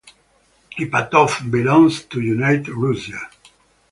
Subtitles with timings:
[0.79, 3.29] Ipatov belongs to United Russia.